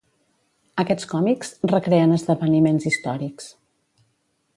Aquests 0.83 1.07
còmics 1.11 1.51
recreen 1.73 2.15
esdeveniments 2.15 2.89
històrics. 2.93 3.53